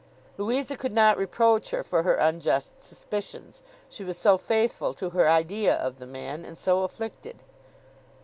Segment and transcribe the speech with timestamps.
[0.35, 5.29] Louisa could not reproach her for her unjust suspicions; she was so faithful to her
[5.29, 7.43] idea of the man, and so afflicted.